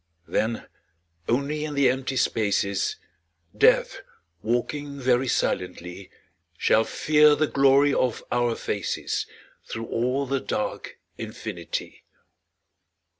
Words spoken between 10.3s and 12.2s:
dark infinity.